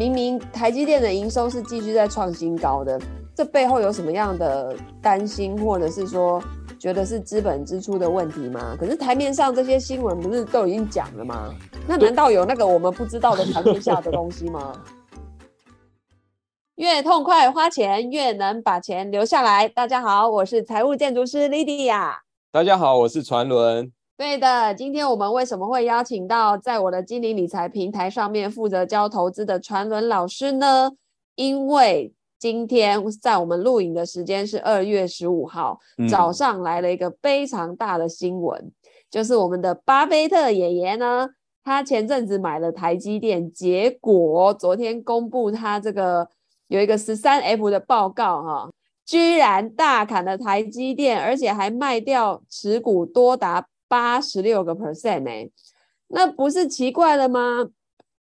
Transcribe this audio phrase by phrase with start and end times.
[0.00, 2.98] 明明台积电的营收是继续在创新高的，
[3.34, 6.42] 这背后有什么样的担心，或者是说
[6.78, 8.74] 觉得是资本支出的问题吗？
[8.80, 11.54] 可是台面上这些新闻不是都已经讲了吗？
[11.86, 14.72] 那难道有那个我们不知道的台面下的东西吗？
[16.76, 19.68] 越痛快花钱，越能把钱留下来。
[19.68, 22.14] 大家好，我是财务建筑师 Lydia。
[22.50, 23.92] 大家好，我是传伦。
[24.20, 30.92] 对的，今天我们为什么会邀请到在我的精灵理财平台上面负责教投资的传伦老师呢？
[31.36, 38.70] 因为今天在我们录影的时间是二月十五号、嗯、早上来了一个非常大的新闻，
[39.10, 41.30] 就是我们的巴菲特爷爷呢，
[41.64, 46.28] 他前阵子买了台积电，结果昨天公布他这个
[46.68, 48.70] 有一个十三 F 的报告哈，
[49.06, 53.66] 居然大砍了台积电，而且还卖掉持股多达。
[53.90, 55.50] 八十六个 percent 哎，
[56.06, 57.68] 那不是奇怪了吗？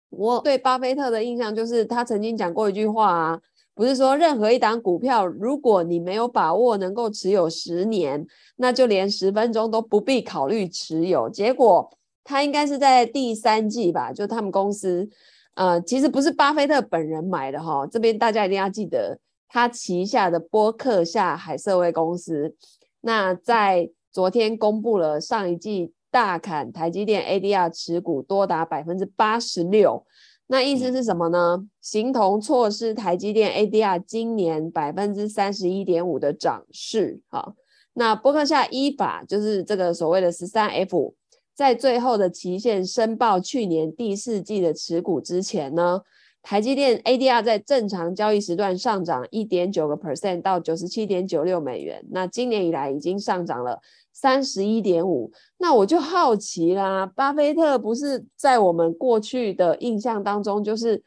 [0.09, 3.41] 我对巴菲特的印象就是他曾经讲过一句话啊，
[3.75, 8.25] 不是说任何一档股票，如果你没有把握能够持有十年，
[8.55, 11.29] 那就连十分钟都不必考虑持有。
[11.29, 11.91] 结果
[12.23, 15.09] 他应该是在第三季吧，就他们公司，
[15.55, 19.19] 呃，其实不是巴菲特本人买的哈，这边大家一定要记得，
[19.49, 22.55] 他旗下的波克夏海瑟威公司，
[23.01, 23.91] 那在。
[24.11, 30.05] 昨天公布了上一季大砍台积电 ADR 持股多达百分之八十六，
[30.47, 31.67] 那意思是什么呢？
[31.79, 37.21] 形同错失台积电 ADR 今年百分之三十一点五的涨势。
[37.29, 37.53] 啊，
[37.93, 41.13] 那波克夏依法就是这个所谓的十三 F，
[41.53, 46.01] 在最后的期限申报去年第四季的持股之前呢，
[46.41, 53.81] 台积电 ADR 在正常交易时段上涨一点九个 percent 到九十七点九六美元，那今年以来已经上涨了。
[54.11, 57.05] 三十一点五，那我就好奇啦。
[57.05, 61.01] 巴菲特不是在我们过去的印象当中就是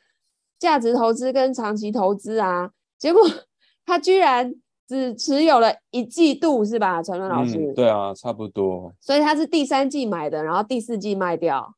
[0.59, 3.21] 价值投资跟长期投资啊，结果
[3.85, 4.55] 他居然
[4.89, 7.03] 只持有了一季度，是吧？
[7.03, 8.91] 传伦老师、嗯，对啊，差不多。
[8.99, 11.75] 所以他是第三季买的，然后第四季卖掉。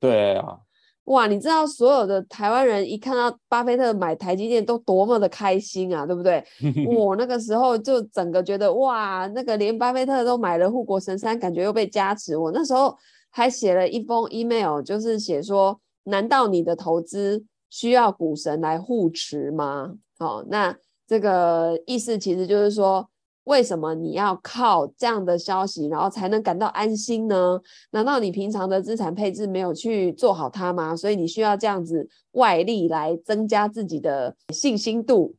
[0.00, 0.58] 对啊。
[1.06, 6.42] 哇，你知道所有的台湾人一看到巴菲特买台积电都多么的开心啊，对不对？
[6.86, 12.36] 我那个时候就整个觉得哇，那个连巴菲特都买了护国神山，感觉又被加持。
[12.36, 12.96] 我那时候
[13.30, 19.94] 还写了一封 email，就是写说，难道你的投资需要股神来护持吗？
[20.20, 20.76] 哦，那
[21.06, 23.08] 这个意思其实就是说。
[23.44, 27.60] 为什么你要靠这样的消息，然后才能感到安心呢？
[27.90, 30.94] 难道你平常的资产配置没有去做好它吗？
[30.94, 35.34] 所以你需要这样子外力来增加自己的信心度。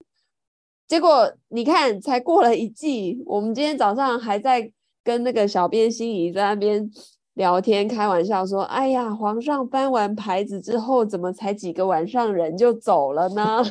[0.86, 4.70] 结果你看，才过了一季，我们今天早上还在
[5.04, 6.92] 跟那个小编心仪在那边
[7.36, 13.64] 聊天，开玩笑说：“哎呀，皇上翻完牌子之后，怎么才几个晚上人就走了呢？”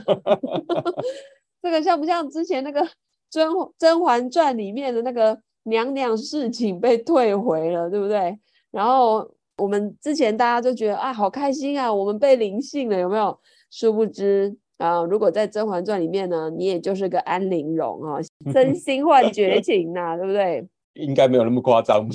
[1.63, 2.81] 这个像不像之前那个？
[3.33, 3.49] 《甄
[3.79, 8.39] 甄嬛传》里面的那个娘娘侍寝被退回了，对不对？
[8.71, 9.27] 然后
[9.57, 13.37] 我们之前大家就觉得啊，好开心啊，我们被临幸了，有没有？
[13.71, 18.19] 殊不知啊，如果在《甄嬛传》里面呢，你也就是个安陵容啊，
[18.53, 20.69] 真心换绝情呐、啊，对不对？
[20.95, 22.07] 应该没有那么夸张。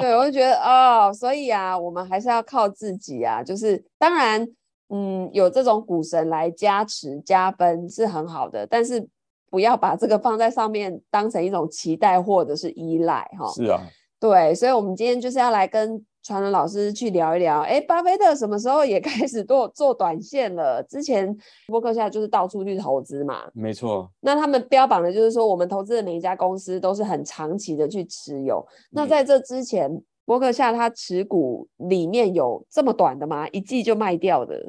[0.00, 4.46] 对，我就觉得哦，所以啊，我们还是要靠自己啊，就是当然，
[4.88, 9.08] 嗯，有这种股神来加持加分是很好的，但是。
[9.54, 13.46] 不要把这个放在上面当成一种期待或者是依赖哈。
[13.52, 13.80] 是啊，
[14.18, 17.60] 对，所以，我们今天就是要来跟传伦老师去聊一聊。
[17.60, 20.82] 哎，巴菲特什么时候也 开始做做短线了？
[20.82, 21.32] 之前
[21.68, 23.42] 伯克夏就是到处去投资嘛。
[23.52, 24.10] 没错。
[24.18, 28.58] 那他们标榜的就是说，我们投资的每一家公司都是很长期的去持有。
[28.66, 33.46] 嗯、那在这之前，伯克夏他持股里面有这么短的吗？
[33.50, 34.60] 一季就卖掉的？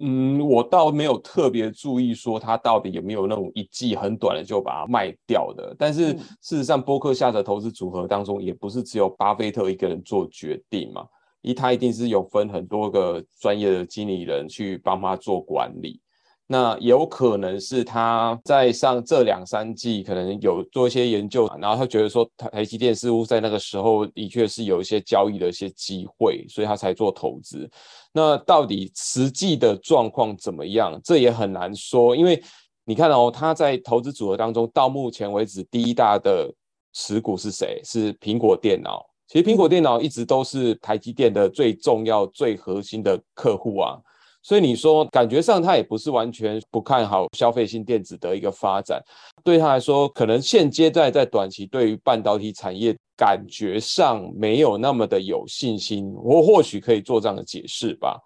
[0.00, 5.74] 嗯，我倒没有特别注意说他到底有没有那种一季很短的就把它卖掉的。
[5.78, 6.12] 但是
[6.42, 11.06] 事实上，波克夏的投资组合当中也不是只有巴菲特一个人做决定嘛，
[11.40, 16.00] 一他一定是有分很多个专业的经理人去帮他做管理。
[16.48, 27.68] 那有可能是他在上这两三季可能有做一些研究，然后他觉得说台台积电似乎在那个时候的确是有一些交易的一些机会，所以他才做投资。
[28.12, 31.00] 那到底实际的状况怎么样？
[31.02, 32.40] 这也很难说，因为
[32.84, 36.48] 你看哦，他在投资组合当中到目前为止第一大的
[36.92, 37.80] 持股是谁？
[37.82, 39.04] 是苹果电脑。
[39.26, 43.98] 其实苹果电脑一直都是台积电的最重要、最核心的客户啊。
[44.46, 49.02] 所以你说，感觉上他也不是完全不看好消费性电子的一个发展，
[49.42, 58.16] 对他来说，可能现阶段在短期对于半导体产业感觉上没有那么的有信心，我或许可以做这样的解释吧。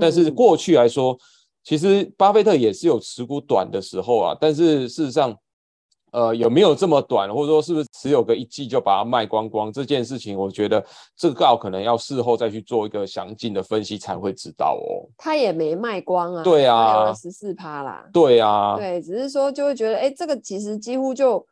[0.00, 1.14] 但是过去来说，
[1.62, 5.36] 其实巴菲特也是有持股短的时候啊，但是事实上。
[6.16, 10.34] 呃，有没有这么短，或者说是不是持有个一季就把它卖光光这件事情？
[10.34, 10.82] 我觉得
[11.14, 15.04] 这个可能要事后再去做一个详尽的分析才会知道哦。
[15.18, 21.44] 他也没卖光啊，对啊，十四趴啦，对啊，对，只是说就会觉得，哎，这个其实几乎就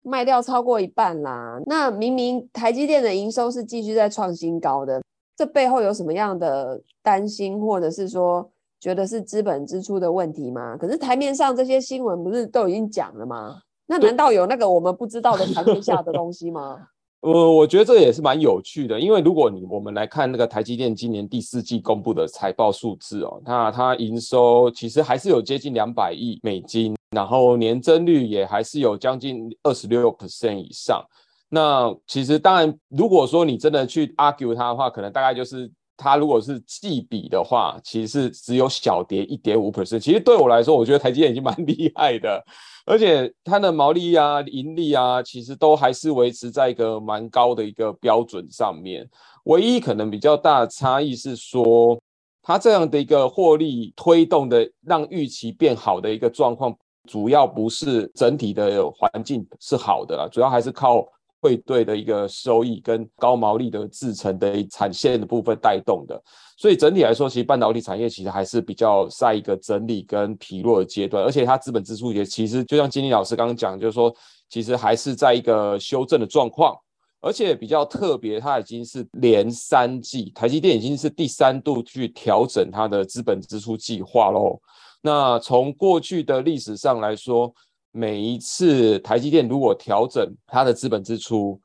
[0.00, 1.60] 卖掉超过一半啦。
[1.66, 5.02] 那明明台积电的营收是继续在创新高的，
[5.36, 8.50] 这背后有什么样的担心，或者是说
[8.80, 10.78] 觉得是资本支出的问题吗？
[10.78, 13.60] 可是台面上这些新闻不是都已经讲了吗？
[13.88, 16.88] 那难道有那个我们不知道的台面下的东西吗？
[17.20, 31.04] 呃，我觉得这也是蛮有趣的，因为如果你我们来看那个台积电今年第四季公布的财报数字哦，那它营收其实还是有接近两百亿美金，然后年增率也还是有将近二十六 percent 以上。
[31.48, 35.68] 那其实当然，如果说你真的去 argue 它的话，可能大概就是
[35.98, 39.98] 它如果是季比的话，其实是只有小跌一点五 percent。
[39.98, 42.42] 其实对我来说，我觉得台积电已经蛮 厉害的。
[42.86, 49.06] 而且它的毛利啊、盈利啊，其实都还是维持在一个蛮高的一个标准上面。
[49.44, 52.00] 唯一可能比较大的差异是说，
[52.42, 56.74] 它这样的一个获利推动的让预期变好的一个状况，
[57.06, 61.06] 主要不是整体的环境是好的啦，主要还是靠
[61.40, 66.20] 汇兑的一个收益跟高毛利的制成的产线的部分带动的。
[66.56, 74.12] 所以整体来说，其实半导体产业其实还是比较在一个整理跟疲弱的阶段，而且它资本支出也其实就像金立老师刚刚讲，就是说
[74.48, 76.76] 其实还是在一个修正的状况，
[77.20, 84.58] 而且比较特别，它已经是连三季，台积电已经是第三度去调整它的资本支出计划喽。
[85.00, 87.54] 那从过去的历史上来说，
[87.98, 91.60] 每一次台积电如果调整它的资本支出，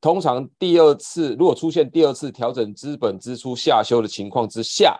[0.00, 4.98] 通常第二次如果出现第二次调整资本支出下修的情况之下，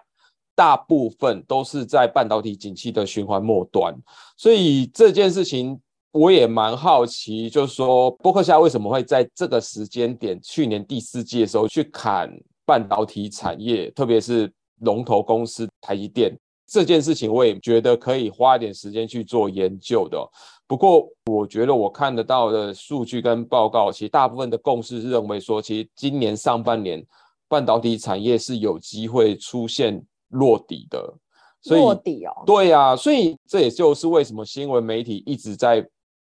[0.54, 3.94] 大部分都是在半导体景气的循环末端，
[4.36, 5.80] 所以这件事情
[6.12, 12.30] 我也蛮好奇，就是说波克夏为什么会在这个时间点，去年第四季的时候去砍
[12.66, 16.38] 半导体产业，特别是龙头公司台积电。
[16.66, 20.18] 这件事情我也觉得可以花一点时间去做研究的。
[20.66, 27.04] 不过，我觉得我看得到的数据跟报告，其实大部分的共识是认为说，其实今年上半年
[27.48, 31.14] 半导体产业是有机会出现落底的。
[31.60, 32.42] 所以，落底哦。
[32.46, 35.86] 对啊，所以这也就是为什么新闻媒体一直在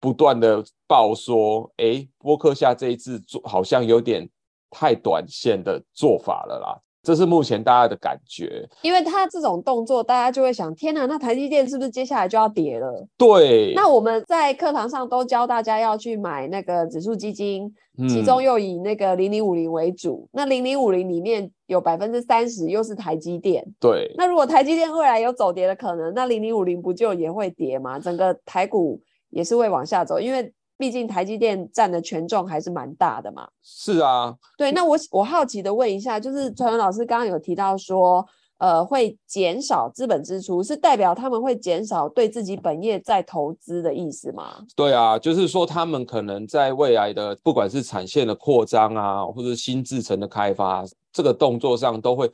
[0.01, 4.29] 不断的报说，哎，波克夏这一次做好像有点
[4.71, 6.81] 太短线的做法了啦。
[7.07, 13.07] 这是目前大家的感觉，因为他这种动作，大家就会想：天哪，那台积电是不是接下来就要跌了？
[13.17, 13.73] 对。
[13.77, 20.29] 那我们在课堂上都教大家要去买那个指数基金，嗯、其中又以那个零零五零为主。
[20.33, 23.65] 那零零五零里面有百分之三十又是台积电。
[23.79, 24.13] 对。
[24.17, 28.01] 那如果台积电未来有走跌的可能，那零零五零不就也会跌吗？
[28.01, 29.01] 整个台股
[29.31, 30.53] 也是会往下走，因为。
[30.79, 33.49] 毕竟台积电占的权重还是蛮大的嘛。
[33.63, 34.73] 是啊，对。
[34.73, 38.27] 那我我好奇的问一下，就是传文老师刚刚有提到说，
[38.59, 44.65] 呃，会减少资本支出，是代表他们会减少对自己本业在投资的意思吗？
[44.75, 52.31] 对啊，就是说他们可能在未来的不管是产线的扩张啊，或者是新制程的开发，这个动作上都会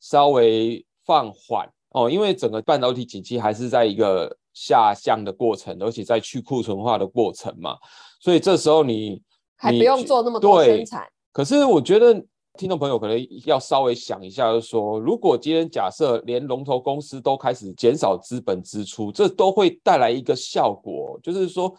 [0.00, 4.36] 稍微放缓哦，因为整个半导体景气还是在一个。
[4.52, 7.76] 下降的过程，而且在去库存化的过程嘛，
[8.20, 9.22] 所以这时候你
[9.56, 11.06] 还不用做那么多生产。
[11.32, 12.14] 可是我觉得
[12.58, 21.74] 听众朋友可能要稍微想一下，就是说，如果今天假设连龙头公司都开始减少资本支出，这都会带来一个效果，就是说，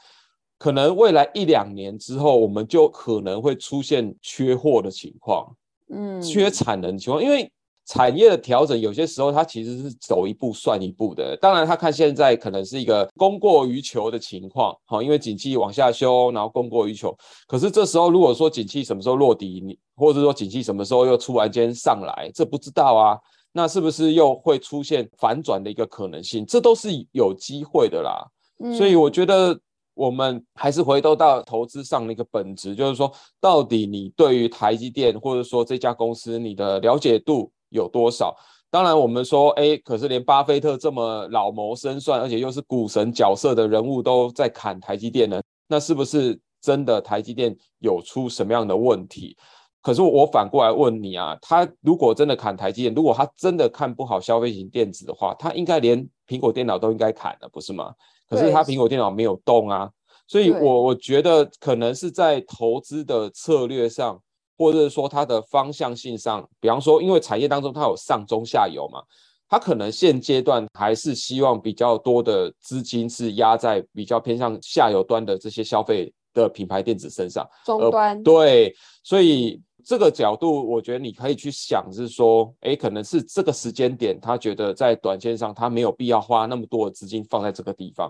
[0.58, 5.56] 可能未来一两年之后，我们就可能会出现缺货的情况，
[5.89, 7.51] 嗯，缺产能情况，因为。
[7.85, 17.13] 产业的调整有些时候它其实是走一步算一步的，当然它看现在可能是一个供过于求的情况，好，因为景气往下修，然后供过于求。
[17.45, 23.19] 可是这时候如果说景气什么时候落底，你或者说景气什么时候又突然间上来，这不知道啊，
[23.51, 26.45] 那是不是又会出现反转的一个可能性？
[26.45, 28.25] 这都是有机会的啦。
[28.63, 29.59] 嗯，所以我觉得
[29.93, 33.11] 我们还是回到到投资上的一个本质，就是说
[33.41, 37.51] 到底你对于台积电或者说这家公司你的了解度。
[37.74, 38.34] 有多少？
[38.70, 49.38] 当然，我们说，哎，可是连巴菲特这么老谋深算，而且又是股神角色的人物都在砍台积电呢，那是不是真的台积电有出什么样的问题？
[49.80, 57.94] 可是我反过来问你啊，他如果真的砍台积电，如果他真的看不好消费型电子的话，他应该连苹果电脑都应该砍了，不是吗？
[58.27, 59.88] 可是他苹果电脑没有动啊，
[60.25, 64.20] 所以我我觉得可能是在投资的策略上。
[64.63, 69.03] 或者是说它的方向性上，比方说，因为产业当中它有上中下游嘛，
[69.50, 78.24] 它可能现阶段还是希望比较多的资金是压在比较偏向下游端的这些消费的品牌电子身上，终端。
[78.24, 88.10] 对，所以这个角度，我觉得你可以去想，是说，哎，可能是这个时间点，他觉得在短线上他没有必要花那么多的资金放在这个地方。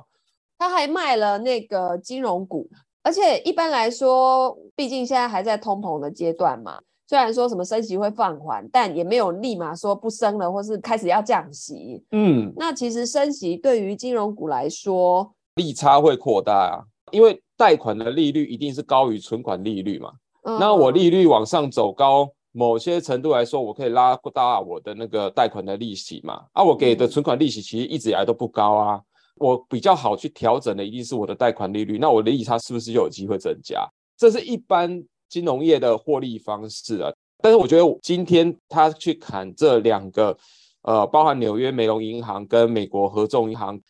[0.59, 2.69] 他还卖了那个金融股，
[3.03, 6.79] 而且一般来说，毕竟现在还在通膨的阶段嘛。
[7.05, 12.03] 虽然说什么升息会放缓，但也没有立马说不升了，或是开始要降息。
[12.11, 20.11] 嗯，那其实升息对于金融股来说，利差会扩大啊，因为贷款的利率一定是高于存款利率嘛。
[20.43, 26.45] 嗯，那我利率往上走高，某些程度来说，我可以拉大我的那个贷款的利息嘛。
[26.53, 29.01] 啊，我给的存款利息其实一直以来都不高啊，
[29.35, 33.87] 我比较好去调整的一定是我的贷款利率，那我的利差是不是就有机会增加？
[34.17, 35.03] 这是一般。
[35.29, 37.11] 金融业的获利方式啊，
[37.41, 40.37] 但是我觉得今天他去砍这两个，
[40.83, 43.81] 呃，包含纽约梅隆银行跟美国合众银行，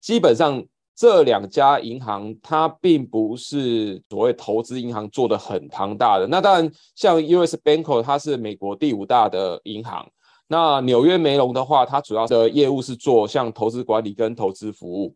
[0.00, 0.60] 基本上
[0.96, 6.26] 这两家银行它并不是所谓投资银行做的很庞大的。
[6.26, 10.04] 那当然，像 US Bank 它是美国第五大的银行，
[10.48, 15.14] 那纽约梅隆的话，它主要的业务是做像投资管理跟投资服务，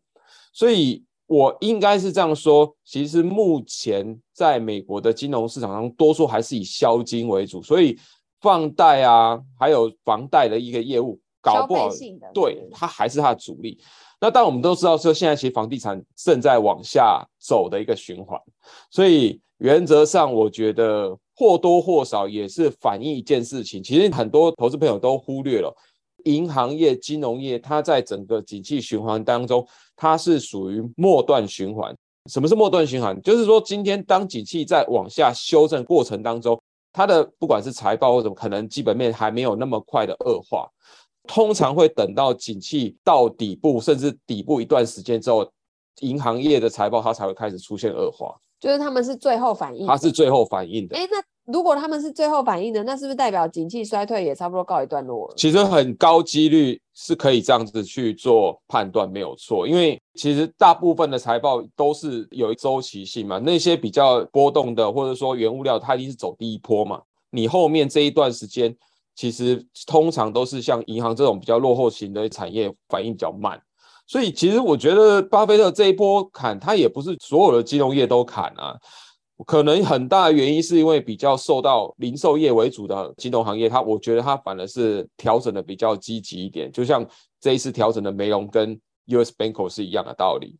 [0.53, 1.03] 所以。
[1.25, 7.97] 我应该是这样说，其实目前在美国的金融市场上，多数还是以消金为主，所以
[8.41, 11.89] 放贷啊，还有房贷的一个业务，搞不好，
[12.33, 13.81] 对，它还是它的主力。
[14.19, 18.39] 那当然我们都知道，说现在其实房地产正在往下走的一个循环，
[18.91, 25.75] 所以原则上，我觉得或多或少也是反映一件事情，其实很多投资朋友都忽略了。
[26.25, 31.93] 银行业、金融业，它在整个景气循环当中，它是属于末段循环。
[32.29, 33.21] 什么是末段循环？
[33.21, 36.57] 就是说，今天当景气在往下修正过程当中，
[36.93, 40.69] 它的不管是财报或者，可能基本面还没有那么快的恶化。
[41.27, 45.45] 通常会等到景气到底部，甚至底部一段时间之后，
[45.99, 48.33] 银行业的财报它才会开始出现恶化。
[48.63, 50.95] 就是他们是最后反应，它是最后反应的。
[50.95, 51.21] 哎，那。
[51.45, 55.33] 如果他们是最后反应的，那是不是代表景气衰退也差不多告一段落了？
[55.35, 59.67] 其实很高几率是可以这样子去做判断，没有错。
[59.67, 67.01] 因为其实大部分的财报都是有一周期性嘛，那些比较波动的，或者说原物料，它一定是走第一波嘛。
[67.29, 68.73] 你后面这一段时间，
[69.13, 73.61] 其实通常都是像银行这种比较落后型的产业反应比较慢。
[74.05, 78.77] 所以其实我觉得巴菲特这一波砍，他也不是所有的金融业都砍啊。
[79.47, 87.05] 可能很大的原因是因为比较受到零售业为主的金融行业，它我觉得它反而是调整的比较积极一点，就像
[87.41, 90.57] 这一次调整的梅隆跟 US Bank 是一样的道理。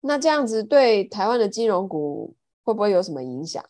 [0.00, 2.34] 那这样子对台湾的金融股
[2.64, 3.64] 会不会有什么影响？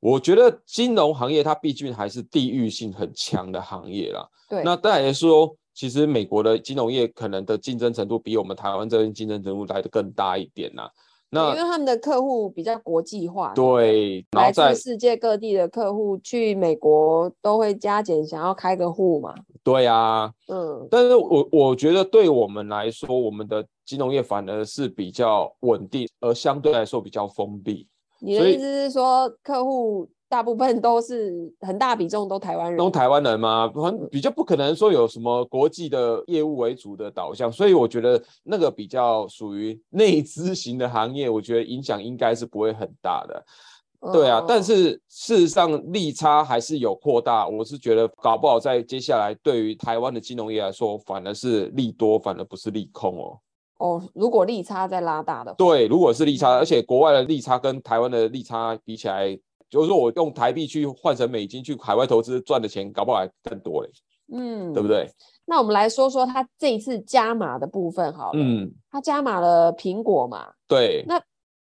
[0.00, 4.28] 我觉得金融行业它毕竟还是地域性很强的行业啦。
[4.48, 10.90] 对，那当然说，其实美国的金融业可能的竞争程度比我们台湾这边竞争程度来的更大一点啦。
[11.28, 19.34] 那因为他们的客户比较国际化，对，来自世界各地的客户去美国都会加减想要开个户嘛。
[19.62, 27.86] 对啊，嗯，但是我我觉得对我们来说，我们的金融业反而是比较稳定，而相对来说比较封闭。
[28.20, 30.08] 你的意思是说客户？
[30.28, 33.70] 大部分都是很大比重都台湾人，都台湾人吗？
[33.74, 43.44] 很比较不可能说有什么国际的业务为主的导向，所以我觉得那个比较属于 内资型的行业，我觉得影响应该是不会很大的。
[44.12, 53.38] 对啊，但是事实上利差还是有扩大，我是觉得搞不好在接下来对于台湾的金融业来说，反而是利多，反而不是利空哦。
[53.78, 59.38] 哦，如果利差在拉大的话，对，如果是利差，而且国外的利差跟台湾的利差比起来。
[59.68, 63.90] 就是说我用台币去换成美金去海外投资赚的钱，搞不好还更多嘞。
[64.32, 65.08] 嗯，对不对？
[65.44, 68.38] 那我们来说说他这一次加码的部分好了。
[68.40, 70.48] 嗯，他加码了苹果嘛？
[70.66, 71.04] 对。
[71.06, 71.20] 那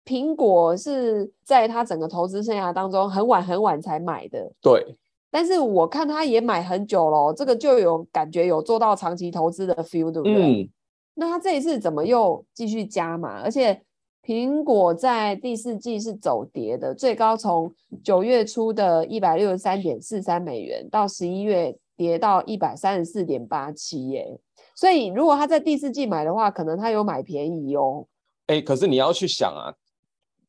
[0.06, 4.52] 苹果是在他整个投资生涯当中很晚很晚才买的。
[4.62, 4.96] 对。
[5.32, 10.62] 但是我看他也买很久了，这个就有感觉有做到长期投资的 feel，对不对？
[10.62, 10.70] 嗯。
[11.16, 13.42] 那他这一次怎么又继续加码？
[13.42, 13.82] 而且。
[14.24, 17.74] 苹果在第四季是走跌的，最高从
[18.04, 24.40] 九月初的一百六十三点四三美元，到十一月跌到一百三十四点八七耶。
[24.76, 28.06] 所以如果他在第四季买的话，可能他有买便宜哦。
[28.46, 29.74] 哎、欸，可是你要去想啊，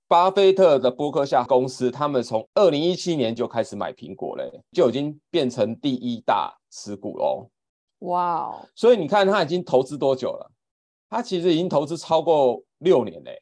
[0.07, 7.49] 巴菲特的波克夏公司，他们从二零一七年就开始买苹果嘞，就已经变成第一大持股喽。
[8.01, 8.69] 哇哦！
[8.75, 10.51] 所以你看他已经投资多久了？
[11.09, 13.41] 他其实已经投资超过六年嘞。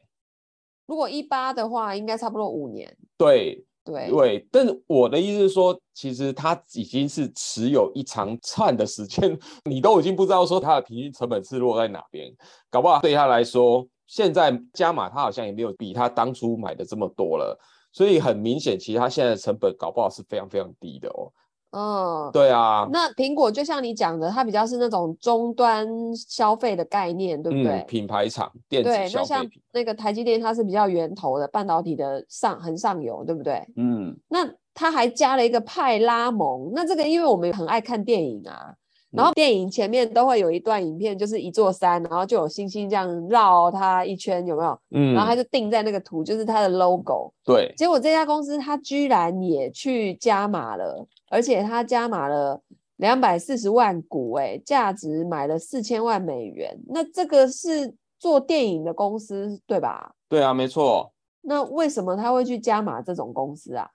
[0.90, 2.92] 如果一八的话，应该差不多五年。
[3.16, 12.28] 对，对对，但是我的意思是说，其实他已经是持有一长串的时间，你都已经不知道说他的平均成本是落在哪边，
[12.68, 17.56] 搞不好对他来说，现在加码他好像也没有比他当初买的这么多了，
[17.92, 21.30] 所以很明显，其实他现在的成本搞不好是非常非常低的哦。
[21.72, 25.86] 嗯，对啊，那苹果就像你讲的，它比较是那种终端
[26.16, 27.72] 消费的概念，对不对？
[27.72, 29.08] 嗯、品牌厂电子消费品。
[29.08, 33.64] 对，那像那个台积电，它是比较源头的半导体的上很上游，对不对？
[33.76, 38.74] 嗯，那它还加了一个派拉蒙，那这个因为我们很爱看电影啊。
[39.10, 44.78] 然后电影前面都会有一段影片，就是一座山，然后就有星星这样绕它一圈，有没有？
[44.90, 47.32] 嗯，然后它就定在那个图，就是它的 logo。
[47.44, 47.72] 对。
[47.76, 52.60] 结果这家公司它居然也去加码了，而且它加码了
[52.96, 56.78] 两百四十万股，哎，价值买了四千万美元。
[56.88, 60.12] 那这个是做电影的公司对吧？
[60.28, 61.12] 对啊，没错。
[61.42, 63.88] 那为什么他会去加码这种公司啊？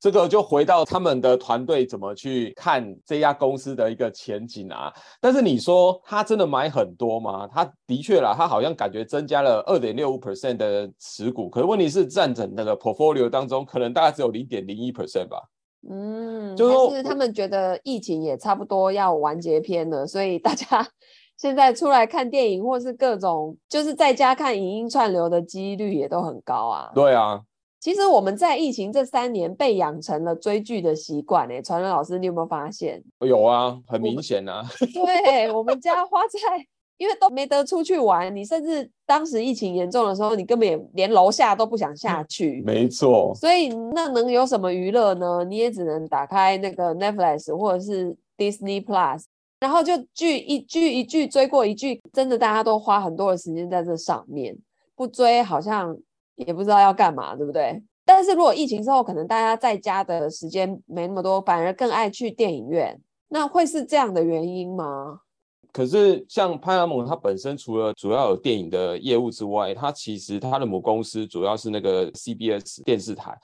[0.00, 4.92] 这个就回到他们的团队怎么去看这家公司的一个前景啊？
[5.18, 7.48] 但是你说他真的买很多吗？
[7.48, 15.38] 他的确啦，他好像感觉增加了二点六五 percent 的持股，可是问题是占整那个 portfolio 当中，可能大概只有零点零一 percent 吧。
[15.88, 20.86] 嗯，就是他们觉得疫情也差不多要完结篇了，所以大家
[21.38, 26.90] 现在出来看电影或是各种就是在家看影音串流的几率也都很高啊。
[26.94, 27.40] 对啊。
[27.84, 33.04] 其实我们在疫情这三年被养成了追剧的习惯诶，传伦老师，你有没有发现？
[33.20, 34.64] 有啊，很明显啊。
[34.94, 42.62] 对，我们家花菜，因为都没得出去玩，你甚至当时疫情严重的时候，你根本也连楼下都不想下去。
[42.64, 43.34] 没错。
[43.34, 45.44] 所以那能有什么娱乐呢？
[45.44, 49.24] 你也只能打开那个 Netflix 或者是 Disney Plus，
[49.60, 54.56] 然后就剧一剧一剧追过一剧，真的大家都花很多的时间在这上面，
[54.96, 55.94] 不追好像。
[56.36, 57.82] 也不知道要干嘛，对不对？
[58.04, 65.20] 但是如果疫情之后，可能大家在家的时间没那么多，反而更爱去电影院，那会是这样的原因吗？
[65.72, 73.36] 可是像派拉蒙，它本身除了主要有电影的业务之外，它其实它的母公司主要是那个 CBS 电视台。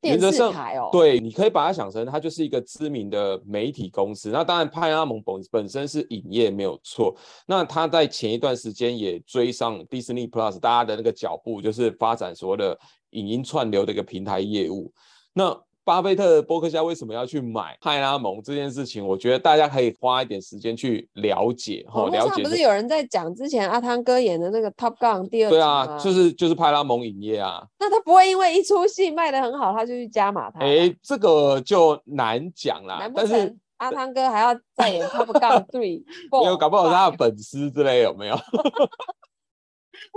[0.00, 4.30] 电视台哦，对，你可以把它想成它就是一个知名的媒体公司。
[4.30, 7.16] 那当然，派拉蒙本本身是影业没有错。
[7.46, 12.78] 那他在前一段时间也追上 Disney Plus 大家的那个脚步，就是发展所谓的
[13.10, 14.92] 影音串流的一个平台业务。
[15.32, 15.58] 那
[15.88, 19.02] 巴菲特的波克夏为什么要去买派拉蒙这件事情？
[19.06, 22.10] 我觉得大家可以花一点时间去了解哈。
[22.10, 27.66] 了解不是有人在讲之前阿汤哥演的那个 Top Gun 第二集对啊，就是就是派拉蒙影业啊。
[27.80, 30.60] 那他不会因为一出戏卖的很好，他就去加码他？
[30.60, 32.98] 哎，这个就难讲啦。
[32.98, 36.04] 难不成阿汤哥还要再演 Top Gun Three？
[36.30, 38.36] 没有，搞不好是他的粉丝之类有没有？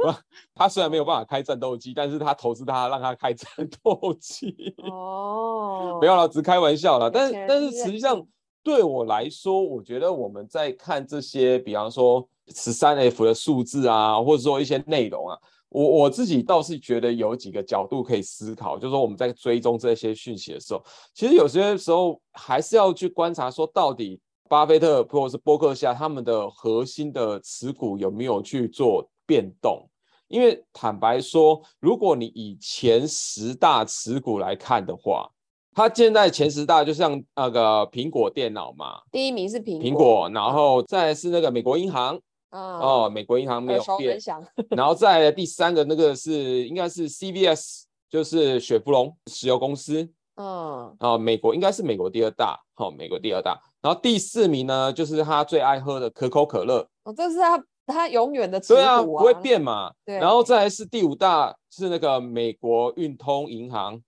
[0.56, 3.48] 他虽然没有办法开战斗机，但是他投资他让他开战
[3.84, 4.74] 斗机。
[4.90, 7.10] 哦，不要了，只开玩笑了。
[7.10, 8.26] 但是但是实际上
[8.64, 15.38] 对我来说，我觉得我们在看这些，比方说十三 F 的数字啊，或者说一些内容啊，
[15.70, 29.88] 我我自己倒是觉得有几个角度可以思考，就是说我们在追踪这些讯息的时候，其实有些时候还是要去观察，说到底巴菲特或者是波克夏他们的核心的持股有没有去做变动，
[30.28, 35.30] 因为坦白说，如果你以前十大持股来看的话，
[35.74, 44.20] 它现在前十大就像那个苹果电脑嘛，第一名是苹果，苹果，然后再来是那个美国银行，嗯、哦，美国银行没有变，
[44.72, 57.64] 然后再来第三个那个是应该是 CVS，就是雪佛龙石油公司，嗯，哦，美国应该是美国第二大，好、哦，美国第二大，然后第四名呢就是他最爱喝的可口可乐，哦，这是他。
[57.92, 59.94] 它永远的持股啊，对啊，不会变嘛。
[60.06, 64.02] 对，然后再来是第五大是那个美国运通银行，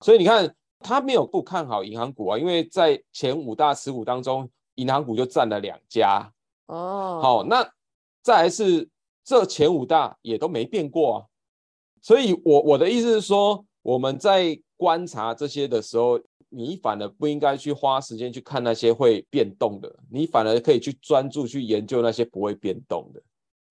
[0.00, 6.30] 所以你看他没有不看好银行股啊，因为在前五大持股当中，银行股就占了两家。
[6.66, 7.66] 哦，好，那
[8.22, 8.88] 再来是
[9.24, 11.24] 这前五大也都没变过啊，
[12.02, 16.20] 所以我我的意思是说，我们在观察这些的时候。
[16.50, 23.22] 你反而不应该去花时间去看那些会变动的，你反而可以去专注去研究那些不会变动的。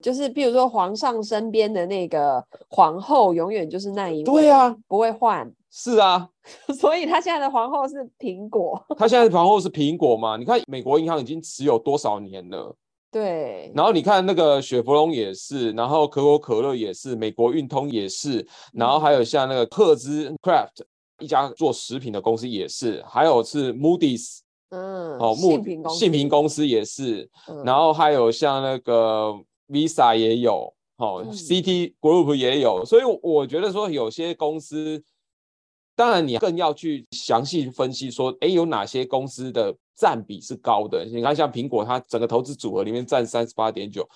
[0.01, 5.51] 就是比如说皇上身边的那个皇后，永远就是那一位，对啊，不会换。
[5.71, 6.27] 是啊，
[6.79, 8.81] 所以他现在的皇后是苹果。
[8.97, 10.37] 他现在的皇后是苹果嘛？
[10.37, 12.73] 你看美国银行已经持有多少年了？
[13.11, 13.71] 对。
[13.75, 20.85] 然后你看那个雪佛龙也是，然后可口可乐也是，美国运通也是，然后还有像那个赫兹 Craft。
[21.19, 25.36] 一家做食品的公司也是，还有是 Moody's，嗯，哦，
[25.89, 29.34] 信平公司也是，嗯，然后还有像那个
[29.67, 35.03] Visa 也有，哦，嗯，City Group 也有，所以我觉得说有些公司
[35.95, 41.03] 当然，你更要去详细分析说，哎，有哪些公司的占比是高的？
[41.03, 44.08] 你看，像苹果，它整个投资组合里面占三十八点九。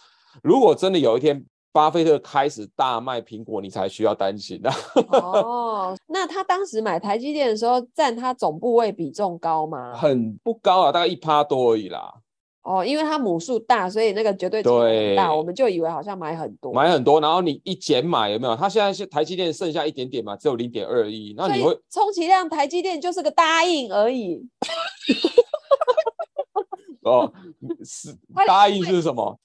[0.42, 4.72] 如果真的有一天巴菲特开始大卖苹果，你才需要担心的。
[5.10, 9.94] 哦，那他当时买台积电的时候，占他总部位比重高吗？
[9.96, 12.14] 很不高啊，大概一趴多而已啦。
[12.62, 18.56] 哦，因为它母数大，所以那个绝对值很大，我们就以为好像买很多，买很多，然后你一减买有没有？
[18.56, 24.48] 它现在是台积电剩下一点点嘛，只有零点二亿，那你会充其量台积电就是个答应而已。
[27.04, 27.34] 哦，
[27.84, 28.16] 是
[28.48, 29.38] 答应是什么？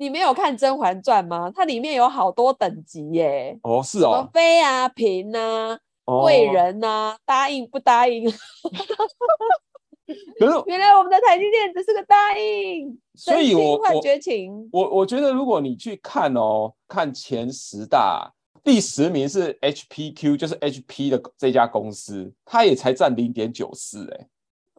[0.00, 1.52] 你没有看《甄嬛传》吗？
[1.54, 3.58] 它里面有好多等级耶。
[3.62, 8.24] 哦，是哦，妃啊、嫔啊、贵人啊，答应不答应？
[10.38, 14.70] 可是 原来我们的台积电只是个答应，所以我换绝情。
[14.72, 18.32] 我我，我觉得如果你去看哦，看前十大，
[18.64, 24.26] 第十名是 HPQ，就是 HP 的这家公司，它也才占零点九四哎。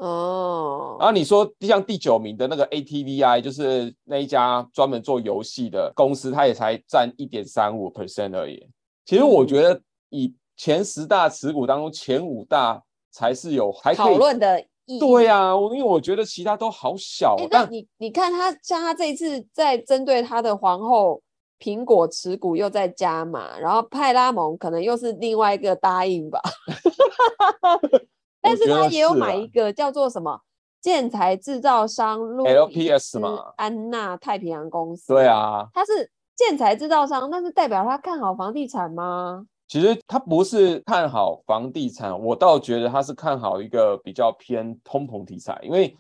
[0.02, 0.98] 哦。
[1.00, 8.68] 然后你说像第九名的那个 ATVI，就是那一家专门做游戏的公司，它也才占一点三五 percent 而已。
[9.06, 14.66] 其实我觉得以前十大持股当中前五大才是有还可以讨论的。
[15.00, 17.36] 对呀、啊，我因为我觉得其他都好小。
[17.38, 21.22] 欸、但你你看他像他这一次在针对他的皇后
[21.60, 26.42] 苹果持股又在加码，然后派拉蒙可能又是另外一个答应吧。
[28.42, 30.42] 但是他也有买一个叫做什么
[30.82, 35.14] 建材制造商 LPS 嘛，安娜太平洋公司。
[35.14, 39.46] 对啊，他是建材制造商，那是代表他看好房地产吗？
[39.68, 45.96] 其实他不是看好房地产，我倒觉得他是看好一个比较偏通膨题材，因为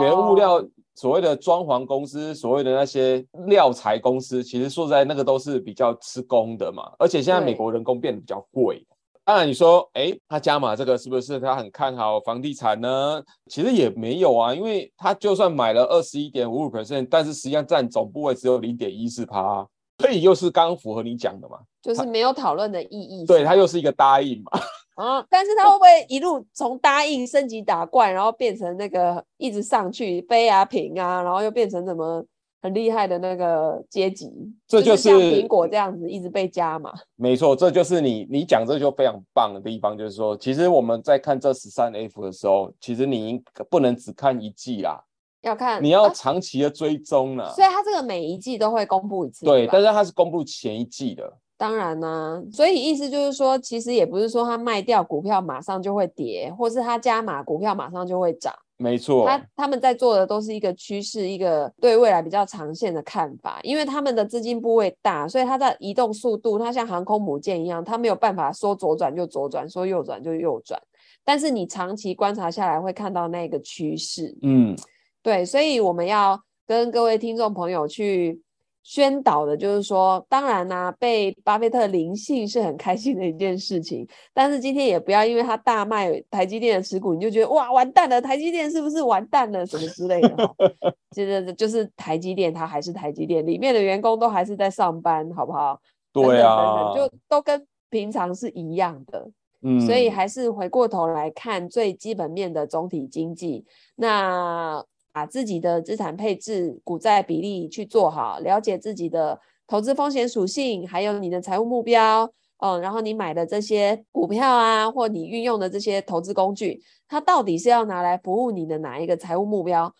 [0.00, 8.84] 原物料所谓的装潢公司，所谓的那些料材公司，其实说实在那个都是比较吃工的嘛，而且现在美国人工变得比较贵。
[9.26, 13.20] 当然你说，哎，他加码这个是不是他很看好房地产呢？
[13.50, 19.66] 其实也没有啊，因为他就算买了二十一点五五 percent，但是实际上占总部位只有零点一四趴。
[19.98, 23.26] 所以又是刚刚符合你讲的嘛，就是没有讨论的意义。
[23.26, 24.60] 对，它又是一个答应嘛。
[24.94, 32.24] 啊， 但是他会不会一路从答应升级打怪，然后变成那个一直上去飞啊平啊，然后又变成什么
[32.66, 34.30] 很厉害的那个阶级？
[34.66, 36.92] 这就是像苹果这样子一直被加嘛。
[37.14, 45.00] 没错，这就是你你讲这就非常棒的地方，就是说，其实我们在看这十三 F 的时候，其实你不能只看一季啦。
[45.42, 51.32] 要看你要长期的追踪呢、啊，所以它这个每一季都会公布一次，对，但是它是公布前一季的。
[51.56, 58.52] 当然啦、啊，所以意思就是说，其实也不是说它卖掉股票马上就会跌，或是它加码股票马上就会涨。
[58.78, 63.58] 没错，他他们在做的都是一个趋势，一个对未来比较长线的看法。
[63.62, 70.80] 因为他们的资金部位大，所以它的移动速度，它像航空母舰一样，它没有办法说左转就左转，说右转就右转。
[71.24, 74.36] 但是你长期观察下来，会看到那个趋势。
[74.42, 74.76] 嗯。
[75.22, 78.40] 对，所以我们要跟各位听众朋友去
[78.88, 90.54] 宣导的，就是说，当然呢、啊，被巴菲特临幸是很开心的一件事情，但是今天也不要因为他大卖台积电的持股，你就觉得哇，完蛋了，台积电是不是完蛋了什么之类的？
[91.10, 95.80] 其实就是台积电，它还是台积电，里面的员工都还是在上班，好不好？
[96.12, 99.28] 对啊，就都跟平常是一样的。
[99.62, 103.64] 嗯，所以还是回过头来看最基本面的总体经济，
[103.96, 104.84] 那。
[105.16, 119.90] 把自己的资产配置、股债比例去做好，了解自己的投资风险属性，还有你的财务目标，嗯，然后你买的这些股票啊，或你运用的这些投资工具，它到底是要拿来服务你的哪一个财务目标？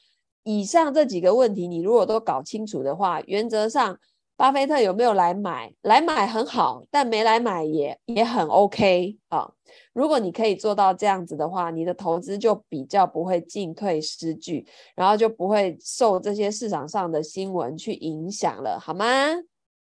[0.43, 3.99] 以上这几个问题，你如果都搞清楚的话，原则上。
[4.37, 5.73] 巴菲特有没有来买？
[5.83, 9.51] 来买很好，但没来买也也很 OK 啊。
[9.95, 19.07] 如果你可以做到这样子的话，你的投资就比较不会进退失据，然后就不会受这些市场上的新闻去影响了，好吗？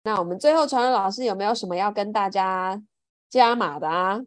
[0.05, 2.83] 那我们最后，传人老师有没有什么要跟大家
[3.29, 4.20] 加码的啊？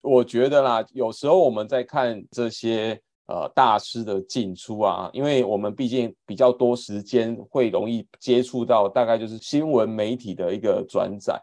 [0.00, 3.00] 我觉得啦，有时候我们在看这些。
[3.26, 11.36] 呃，大师的进出啊，因为我们毕竟比较多时间，会容易接触到大概就是新闻媒体的一个转载。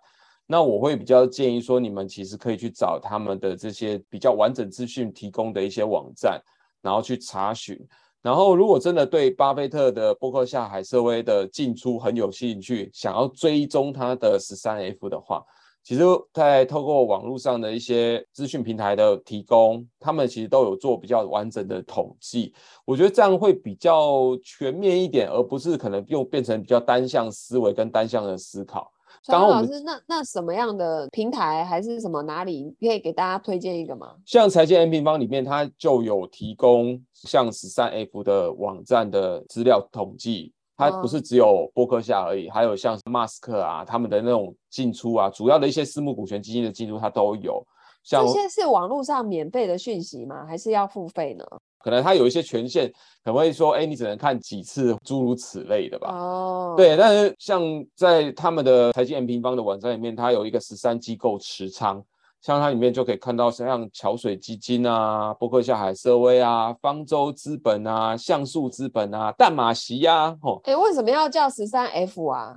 [0.45, 6.41] 那我会比较建议说，你们其实可以去找他们的这些比较完整资讯提供的一些网站，
[6.81, 7.77] 然后去查询。
[8.21, 15.43] 然后，如果真的对巴菲特的波克夏海瑟威的进出很有兴趣，想要追踪他的十三 F 的话。
[15.83, 22.53] 其实，在透过网络上的一些资讯平台的提供，他们其实都有做比较完整的统计。
[22.85, 28.89] 我觉得这样会比较全面一点，而不是可能又变成比较单向思维跟单向的思考。
[29.25, 34.15] 刚刚老师，那那什么样的平台还是什么哪里可以给大家推荐一个吗？
[34.25, 40.53] 像财经 M 平方里面，它就有提供像十三 F 的网站的资料统计，
[40.89, 47.65] 它不是只有波克夏而已，还有像 Musk 啊他们的那种进出啊，主要的一些私募股权基金的进出，它都有。
[48.03, 50.45] 像这些是网络上免费的讯息吗？
[50.45, 51.45] 还是要付费呢？
[51.79, 52.87] 可能它有一些权限，
[53.23, 56.13] 可能会说，哎，你只能看几次，诸如此类的吧。
[56.13, 57.61] 哦，对，但是像
[57.95, 62.03] 在他们的财经 M 平方的网站里面，它有一个十三机构持仓，
[62.43, 72.55] 像它里面就可以看到像桥水基金啊、伯克夏海瑟威啊、方舟资本啊、橡树资本啊、淡马锡呀，哦，哎，为什么要叫十三 F 啊？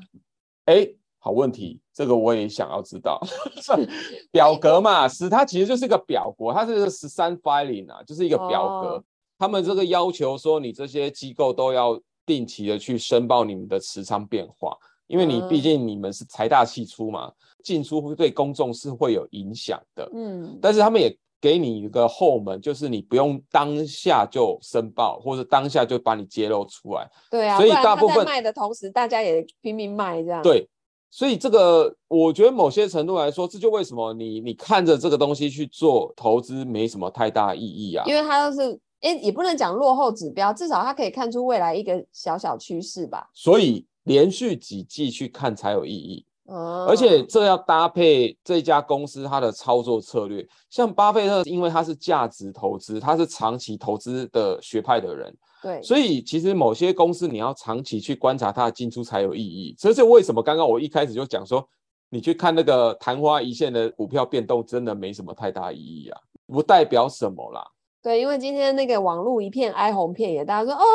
[0.66, 0.86] 哎。
[1.18, 3.20] 好问题，这个我也想要知道。
[4.30, 8.88] 表格嘛，十它其实就是一个表格，它是十三 filing 啊，就是一个表格。
[8.90, 9.02] Oh.
[9.36, 20.10] 他们这个要求说，你这些机构都要定期的去申报你们的持仓变化，因为你毕竟你们是财大气粗嘛，进出会对公众是会有影响的。
[20.14, 27.10] 嗯，但是他们也给你一个后门，就是你不用当下就申报，或者当下就把你揭露出来。
[27.30, 30.42] 对啊，所以大部分卖的同时，大家也拼命卖这样。
[30.42, 30.68] 对。
[31.08, 38.04] 所以这个，我觉得某些程度来说，这就为什么你你看着这个东西去做投资没什么太大意义啊。
[38.06, 43.30] 因为它都是，哎，也不能讲落后指标，至少它可以看出未来一个小小趋势吧。
[43.32, 46.24] 所以连续几季去看才有意义。
[46.46, 46.86] 哦。
[46.88, 55.36] 而且这要搭配这家公司它的操作策略，像巴菲特，因为他是价值投资，他是长期投资的学派的人。
[55.62, 59.74] 对，所以其实某些公司你要长期去观察它的进出才有意义。
[59.76, 60.42] 这是为什么？
[60.42, 61.66] 刚刚我一开始就讲说，
[62.08, 67.66] 你去看那个昙花一现的股票变动，真的没什么太大意义啊，不代表什么啦。
[68.06, 70.86] 对，因为今天那个网络一片哀鸿遍野，大家说哦，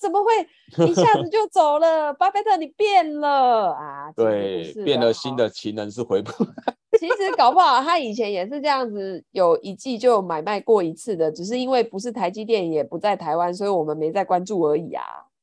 [0.00, 0.30] 怎么会
[0.86, 2.12] 一下子就走了？
[2.14, 4.12] 巴菲特你变了啊？
[4.14, 6.50] 对，变了新的情人是回不来。
[6.96, 15.02] 其实搞不好他以前也是这样子，有一季就买卖过一次的，只是因为不是台积电也不在台湾，所以我们没在关注而已啊。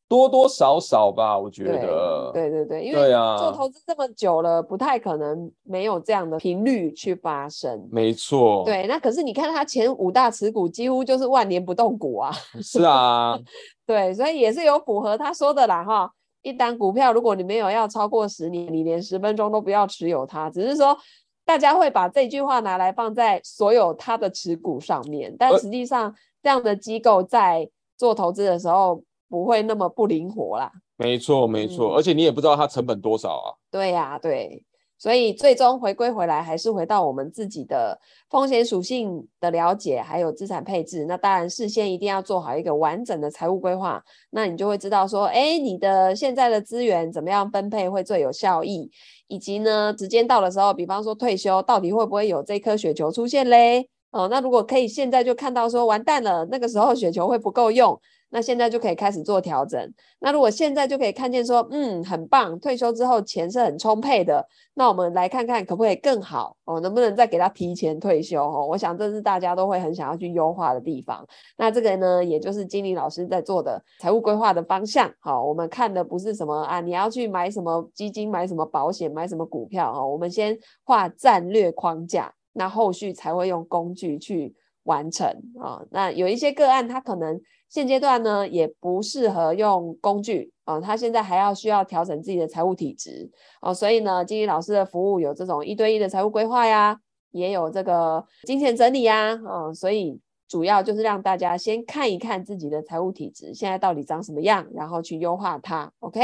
[0.09, 2.31] 多多少少吧，我觉得。
[2.33, 7.85] 对对对，因为做投资这么久了，不太可能没有这样的频率去发生。
[7.91, 8.63] 没错。
[8.63, 12.31] 对，那可是你看他前五大持股几乎就是万年不动股啊。
[12.63, 13.37] 是啊。
[13.85, 16.09] 对，所以也是有符合他说的啦哈。
[16.41, 20.97] 一单股票如果你没有要超过十年，你连十分钟都不要持有它，只是说
[21.43, 29.03] 大家会把这句话拿来放在所有他的持股上面，但实际上这样的机构在做投资的时候。
[29.29, 33.53] 不会那么不灵活啦，没错没错，嗯，而且你也不知道它成本多少啊。
[33.69, 34.63] 对呀，啊，对，
[34.97, 41.05] 所以最终回归回来还是回到我们自己的风险属性的了解，还有资产配置。
[41.05, 48.89] 那当然事先一定要做好一个完整的财务规划，那你就会知道说，哎，你的现在的资源怎么样分配会最有效益，
[49.27, 53.87] 以及呢，时间到的时候，比方说退休，到底会不会有这颗雪球出现嘞？
[54.11, 57.99] 哦，那如果可以现在就看到说完蛋了，那个时候雪球会不够用。
[58.29, 59.93] 那现在就可以开始做调整。
[60.19, 64.45] 那如果现在就可以看见说，嗯，很棒，退休之后钱是很充沛的。
[64.73, 66.79] 那我们来看看可不可以更好哦？
[66.79, 68.67] 能不能再给他提前退休哦？
[68.67, 71.25] 我想这是大家都会很想要去优化的地方。
[71.57, 75.11] 那这个呢，也就是金玲老师在做的财务规划的方向。
[75.19, 80.07] 好，我们看的不是什么啊，你要去买什么基金、买什么保险、买什么股票哦。
[80.07, 84.53] 我们先画战略框架，那后续才会用工具去
[84.87, 85.27] 完成
[85.61, 85.79] 啊。
[85.91, 87.39] 那有一些个案，它可能。
[87.69, 93.29] 现阶段呢，也不适合用工具啊、他现在还要需要调整自己的财务体质
[93.61, 96.97] 哦，所以呢，金玲老师的服务有这种一对一的财务规划呀，
[97.31, 105.91] 也有这个金钱整理呀，啊，所以主要就是让大家先看一看自己的财务体质现在到底长什么样，然后去优化它。
[105.99, 106.21] OK，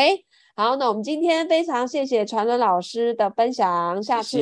[0.56, 4.38] 好，那我们今天非常谢谢传伦老师的分享，下次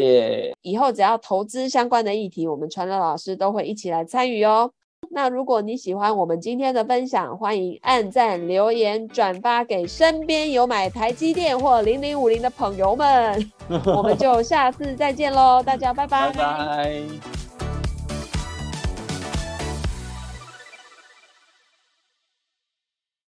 [0.62, 4.70] 以后只要投资相关的议题，我们传伦老师都会一起来参与哦。
[5.10, 13.52] 那如果你喜欢我们今天的分享，欢迎按赞、留言、转发给身边有买台积电或零零五零的朋友们。
[13.96, 16.30] 我们就下次再见喽，大家拜拜。
[16.32, 17.51] 拜拜。